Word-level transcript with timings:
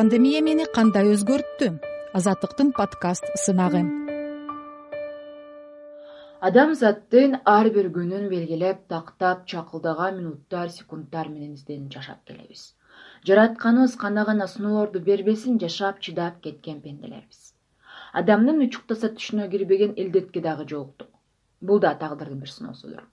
пандемия 0.00 0.40
мени 0.40 0.64
кандай 0.76 1.10
өзгөрттү? 1.12 1.66
Азаттыктын 2.16 2.70
подкаст 2.76 3.26
сынагы. 3.42 3.82
Адамзаттын 6.48 7.36
ар 7.54 7.68
бир 7.74 7.90
күнүн 7.96 8.24
белгилеп 8.30 8.80
тактап 8.92 9.42
чакылдаган 9.52 10.16
минуттар 10.22 10.72
секунддар 10.78 11.28
менен 11.34 11.52
изденип 11.58 11.92
жашап 11.92 12.24
келебиз. 12.24 12.64
Жаратканыбыз 13.28 13.98
кандай 14.06 14.24
гана 14.30 14.48
сыноолорду 14.54 15.04
бербесин 15.10 15.60
жашап 15.60 16.00
чыдап 16.00 16.40
кеткен 16.48 16.80
пенделербиз. 16.80 17.52
Адамдын 18.14 18.64
учуктаса 18.70 19.12
түшүнө 19.20 19.50
кирбеген 19.52 19.92
илдетке 20.00 20.40
дагы 20.40 20.64
жолуктук. 20.72 21.12
Бул 21.60 21.84
да 21.84 21.92
тагдырдын 21.92 22.40
бир 22.40 22.56
сыноосудур 22.56 23.04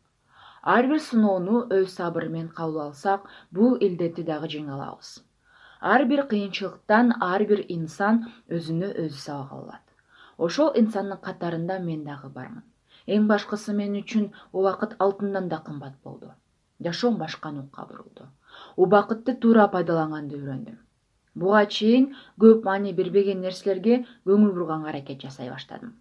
ар 0.64 0.88
бир 0.88 1.00
сыноону 1.00 1.68
өз 1.82 1.94
сабыр 2.00 2.30
менен 2.30 2.50
кабыл 2.50 2.82
алсак 2.90 3.28
бул 3.52 3.76
илдетти 3.76 4.24
дагы 4.24 4.56
жеңе 4.56 4.78
алабыз 4.78 5.18
ар 5.82 6.06
бир 6.06 6.26
кыйынчылыктан 6.32 7.14
ар 7.22 7.44
бир 7.50 7.62
инсан 7.76 8.16
өзүнө 8.50 8.90
өзү 9.04 9.20
сабак 9.26 9.52
ала 9.52 9.62
алат. 9.62 9.86
Ошол 10.38 10.72
инсандын 10.82 11.20
катарында 11.28 11.80
мен 11.80 12.04
дагы 12.04 12.30
бармын. 12.30 12.64
Эң 13.08 13.28
башкысы 13.28 13.74
мен 13.74 13.96
үчүн 14.02 14.32
убакыт 14.54 14.96
алтындан 15.00 15.50
да 15.50 15.60
кымбат 15.68 15.96
болду. 16.04 16.32
Жашоом 16.88 17.18
башка 17.18 17.52
нукка 17.52 17.86
бурулду. 17.90 18.28
Убакытты 18.76 19.36
туура 19.36 19.68
пайдаланганды 19.68 20.38
үйрөндүм. 20.38 20.78
Буга 21.36 21.66
чейин 21.66 22.14
көп 22.42 22.64
маани 22.66 22.94
бербеген 22.94 23.42
нерселерге 23.42 24.04
көңүл 24.26 24.54
бурганга 24.58 24.90
аракет 24.94 25.22
жасай 25.22 25.50
баштадым. 25.50 25.96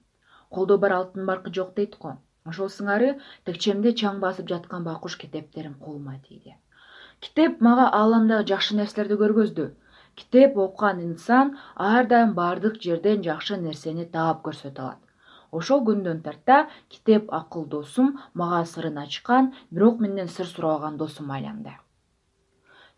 Колдо 0.50 0.78
бар 0.78 0.92
алтын 1.00 1.26
баркы 1.26 1.52
жок 1.52 1.74
дейт 1.76 1.98
го. 1.98 2.16
Ошол 2.44 2.72
сыңары 2.72 3.16
текчемде 3.44 3.92
чаң 4.02 4.20
басып 4.20 4.48
жаткан 4.48 4.84
байкуш 4.84 5.16
китептерим 5.24 5.74
колума 5.74 6.20
тийди 6.28 6.56
китеп 7.24 7.60
мага 7.66 7.86
ааламдагы 7.98 8.48
жакшы 8.50 8.76
нерселерди 8.76 9.16
көргөздү. 9.22 9.66
Китеп 10.20 10.58
окуган 10.64 11.00
инсан 11.06 11.54
ар 11.86 12.06
дайым 12.12 12.34
баардык 12.38 12.76
жерден 12.86 13.24
жакшы 13.26 13.56
нерсени 13.62 14.06
таап 14.16 14.42
көрсөтө 14.46 14.84
алат. 14.84 15.00
Ошол 15.58 15.82
күндөн 15.88 16.20
тарта 16.26 16.58
китеп 16.92 17.32
акыл 17.40 17.64
досум 17.74 18.12
мага 18.42 18.62
сырын 18.74 19.02
ачкан 19.04 19.50
бирок 19.70 20.00
менден 20.04 20.28
сыр 20.36 20.46
сурабаган 20.52 20.96
досума 21.02 21.36
айланды. 21.38 21.74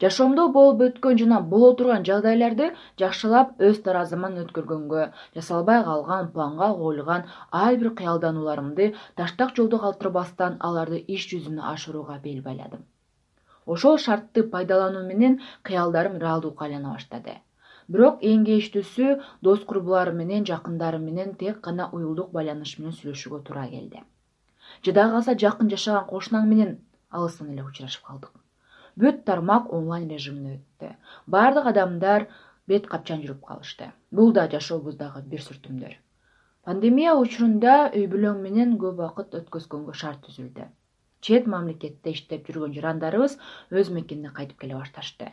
Жашоомдо 0.03 0.49
болуп 0.55 0.83
өткөн 0.87 1.19
жана 1.23 1.41
боло 1.53 1.71
турган 1.79 2.05
жагдайларды 2.09 2.69
жакшылап 3.03 3.65
өз 3.69 3.81
таразыман 3.87 4.37
өткөргөнгө 4.45 5.09
жасалбай 5.39 5.83
калган 5.89 6.29
планга 6.37 6.69
коюлган 6.83 7.27
ар 7.63 7.81
бир 7.81 7.91
кыялданууларымды 8.03 8.93
таштак 9.23 9.57
жолдо 9.57 9.83
калтырбастан 9.87 10.63
аларды 10.71 11.03
иш 11.19 11.27
жүзүнө 11.33 11.67
ашырууга 11.73 12.21
бел 12.29 12.47
байладым 12.47 12.87
ошол 13.75 13.99
шартты 14.05 14.43
пайдалануу 14.55 15.05
менен 15.07 15.41
кыялдарым 15.69 16.17
реалдуулукка 16.23 16.65
айлана 16.67 16.95
баштады. 16.95 17.35
Бирок 17.93 18.25
эң 18.31 18.45
кейиштүүсү 18.49 19.13
дос 19.47 19.65
курбуларым 19.69 20.19
менен 20.23 20.47
жакындарым 20.51 21.05
менен 21.09 21.35
тек 21.43 21.61
гана 21.67 21.89
уюлдук 21.99 22.33
байланыш 22.37 22.75
менен 22.79 22.97
сүйлөшүүгө 22.99 23.41
туура 23.47 23.67
келди. 23.75 24.03
Жада 24.85 25.07
калса 25.13 25.35
жакын 25.45 25.71
жашаган 25.75 26.09
кошунаң 26.11 26.49
менен 26.53 26.75
алыстан 27.21 27.53
эле 27.55 27.65
учурашып 27.65 28.05
калдык. 28.09 28.35
Бүт 29.01 29.23
тармак 29.29 29.73
онлайн 29.79 30.09
режимине 30.13 30.59
өттү. 30.59 30.93
Баардык 31.27 31.71
адамдар 31.73 32.29
бет 32.73 32.89
капчан 32.93 33.25
жүрүп 33.25 33.45
калышты. 33.53 33.93
Бул 34.11 34.33
да 34.33 34.49
жашообуздагы 34.57 35.23
бир 35.33 35.45
сүртүмдөр. 35.45 35.95
Пандемия 36.65 37.15
учурунда 37.17 37.79
үй 37.95 38.09
бүлөң 38.13 38.43
менен 38.45 38.77
көп 38.83 38.99
убакыт 38.99 39.39
өткөзгөнгө 39.41 39.97
шарт 40.03 40.27
түзүлдү 40.27 40.69
чет 41.21 41.47
мамлекетте 41.47 42.13
иштеп 42.13 42.49
жүргөн 42.49 42.75
жарандарыбыз 42.77 43.37
өз 43.81 43.91
мекенине 43.95 44.31
кайтып 44.39 44.61
келе 44.63 44.77
башташты. 44.79 45.31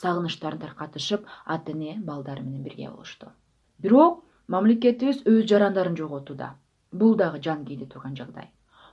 Сагынычтарын 0.00 0.60
таркатышып 0.64 1.26
ата 1.56 1.72
эне 1.72 1.96
балдары 2.10 2.42
менен 2.42 2.62
бирге 2.62 2.90
болушту. 2.90 3.32
Бирок 3.78 4.22
мамлекетибиз 4.48 5.24
өз 5.24 5.48
жарандарын 5.50 5.96
жоготууда. 5.96 6.54
Бул 6.92 7.16
дагы 7.16 7.42
жан 7.42 7.64
кийди 7.64 7.86
турган 7.86 8.16
жагдай. 8.16 8.50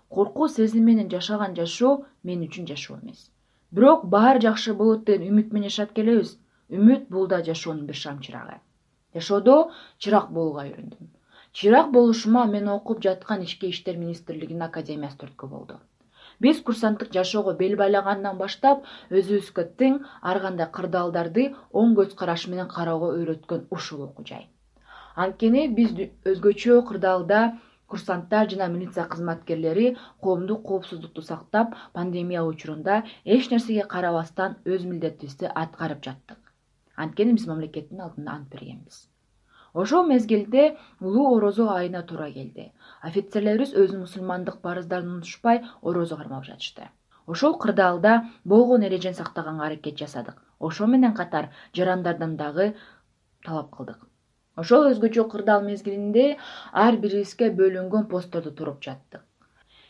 Коркуу 0.10 0.48
сезими 0.48 0.92
менен 0.92 1.12
жашаган 1.12 1.56
жашоо 1.56 2.06
мен 2.24 2.42
үчүн 2.48 2.68
жашоо 2.68 2.98
эмес. 3.04 3.30
Бирок 3.72 4.06
баары 4.06 4.42
жакшы 4.42 4.74
болот 4.74 5.06
деген 5.06 5.30
үмүт 5.36 5.54
менен 5.54 5.70
жашап 5.70 5.94
келебиз. 5.94 6.38
Үмүт 6.70 7.08
бул 7.10 7.28
да 7.28 7.44
жашоонун 7.44 7.86
бир 7.86 7.96
шам 7.96 8.20
чырагы 8.20 8.60
жашоодо 9.14 9.56
чырак 10.00 10.30
болууга 10.32 10.66
үйрөндүм. 10.68 11.10
Чырак 11.52 11.92
болушума 11.92 12.46
мен 12.48 12.70
окуп 12.72 13.02
жаткан 13.04 13.44
ички 13.44 13.70
иштер 13.70 13.98
министрлигинин 13.98 14.68
академиясы 14.68 15.18
түрткү 15.24 15.50
болду 15.52 15.80
биз 16.46 16.62
курсанттык 16.68 17.12
жашоого 17.18 17.54
бел 17.62 17.76
байлагандан 17.82 18.38
баштап 18.42 18.86
өзүбүзгө 19.10 19.66
тең 19.82 20.00
ар 20.32 20.40
кандай 20.46 20.70
кырдаалдарды 20.78 21.46
оң 21.82 21.94
көз 22.00 22.16
караш 22.22 22.48
менен 22.54 22.70
кароого 22.76 23.12
үйрөткөн 23.18 23.68
ушул 23.78 24.08
окуу 24.08 24.26
жай. 24.32 24.48
Анткени 25.26 25.68
биз 25.80 25.94
өзгөчө 26.34 26.80
кырдаалда 26.90 27.42
курсанттар 27.92 28.50
жана 28.50 28.68
милиция 28.74 29.06
кызматкерлери 29.14 29.96
коомдук 30.24 30.66
коопсуздукту 30.68 31.22
сактап 31.22 31.76
пандемия 31.94 32.44
учурунда 32.44 33.04
эч 33.26 33.52
нерсеге 33.52 33.88
карабастан 33.96 34.58
өз 34.66 34.86
милдетибизди 34.86 35.52
аткарып 35.54 36.04
жаттык. 36.10 36.40
Анткени 36.96 37.38
биз 37.40 37.48
мамлекеттин 37.48 38.08
алдында 38.08 38.38
ант 38.40 38.54
бергенбиз 38.54 39.11
ошол 39.74 40.06
мезгилде 40.08 40.78
улуу 41.00 41.36
орозо 41.36 41.70
айына 41.70 42.02
туура 42.04 42.30
келди. 42.32 42.72
Офицерлерибиз 43.02 43.74
өзүнүн 43.74 44.06
мусулмандык 44.06 44.62
парыздарын 44.66 45.12
унутушпай 45.14 45.64
орозо 45.82 46.18
кармап 46.18 46.46
жатышты. 46.46 46.90
Ошол 47.28 47.58
кырдаалда 47.58 48.14
болгон 48.44 48.86
эрежени 48.88 49.14
сактаганга 49.14 49.66
аракет 49.66 49.98
жасадык. 49.98 50.42
Ошо 50.60 50.88
менен 50.88 51.14
катар 51.14 51.50
жарандардан 51.74 52.36
дагы 52.38 52.76
талап 53.46 53.70
кылдык. 53.76 54.00
Ошол 54.56 54.90
өзгөчө 54.92 55.30
кырдаал 55.30 55.64
мезгилинде 55.64 56.38
ар 56.72 56.98
бирибизге 56.98 57.52
бөлүнгөн 57.52 58.08
посттордо 58.08 58.52
туруп 58.52 58.84
жаттык. 58.84 59.22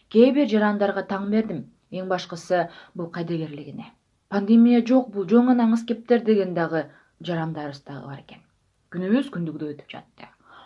Кээ 0.09 0.33
бир 0.33 0.47
жарандарга 0.47 1.07
таң 1.07 1.31
бердим. 1.31 1.65
Эң 1.91 2.07
башкысы 2.07 2.69
бул 2.95 3.09
кайдыгерлигине 3.11 3.91
пандемия 4.31 4.79
жок 4.91 5.09
бул 5.15 5.27
жөн 5.31 5.51
гана 5.51 5.67
аңыз 5.67 5.83
кептер 5.87 6.23
деген 6.27 6.53
дагы 6.57 6.85
жарандарыбыз 7.29 7.83
дагы 7.87 8.07
бар 8.07 8.19
экен 8.21 8.43
күнүбүз 8.91 9.27
күндүгүдөй 9.33 9.69
өтүп 9.73 9.91
жатты. 9.91 10.25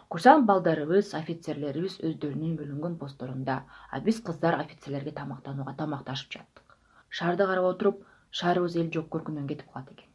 Курсант 0.10 0.48
балдарыбыз 0.50 1.12
офицерлерибиз 1.18 2.00
өздөрүнүн 2.08 2.56
бөлүнгөн 2.58 2.96
постторунда 3.02 3.58
а 3.92 4.00
биз 4.08 4.18
кыздар 4.30 4.58
офицерлерге 4.64 5.14
тамактанууга 5.20 5.76
тамакташып 5.82 6.32
жаттык. 6.38 6.76
Шаарды 7.20 7.46
карап 7.52 7.68
отуруп 7.70 8.00
шаарыбыз 8.40 8.80
эл 8.82 8.90
жок 8.98 9.12
көркүнөн 9.14 9.46
кетип 9.52 9.70
калат 9.76 9.94
экен. 9.94 10.10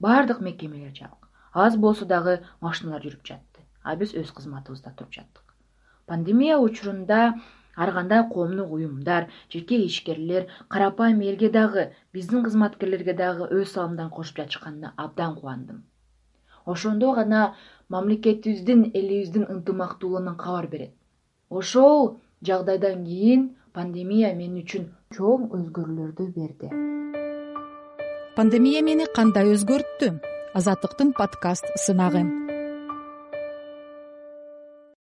Баардык 0.00 0.44
мекемелер 0.48 0.92
жабык. 1.00 1.30
Аз 1.64 1.80
болсо 1.86 2.04
дагы 2.12 2.36
машиналар 2.60 3.08
жүрүп 3.08 3.24
жатты 3.32 3.64
а 3.82 3.96
биз 3.96 4.12
өз 4.12 4.36
кызматыбызда 4.36 4.92
туруп 4.92 5.16
жаттык. 5.16 5.56
Пандемия 6.04 6.58
учурунда 6.58 7.40
ар 7.74 7.92
кандай 7.92 8.24
коомдук 8.28 8.72
уюмдар 8.72 9.30
жеке 9.48 9.80
ишкерлер 9.86 10.50
карапайым 10.68 11.24
элге 11.32 11.48
дагы 11.60 11.88
биздин 12.12 12.44
кызматкерлерге 12.44 13.16
дагы 13.24 13.48
өз 13.48 13.72
салымдарын 13.72 14.16
кошуп 14.20 14.44
жатышканына 14.44 14.92
абдан 14.96 15.36
кубандым 15.40 15.84
ошондо 16.66 17.12
гана 17.14 17.54
мамлекетибиздин 17.88 18.90
элибиздин 18.94 19.44
ынтымактуулугунан 19.48 20.36
кабар 20.36 20.66
берет. 20.66 20.92
Ошол 21.48 22.18
жагдайдан 22.42 23.04
кийин 23.04 23.56
пандемия 23.72 24.34
мен 24.34 24.58
үчүн 24.62 24.90
чоң 25.14 25.50
өзгөрүүлөрдү 25.56 26.24
берди. 26.36 26.72
Пандемия 28.36 28.82
мени 28.82 29.06
кандай 29.14 29.54
өзгөрттү? 29.54 30.18
Азаттыктын 30.58 31.14
подкаст 31.16 31.70
сынагы 31.86 32.45